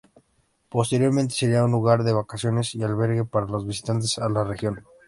[0.67, 4.83] Posteriormente sería un lugar de vacaciones y albergue para los visitantes a la región.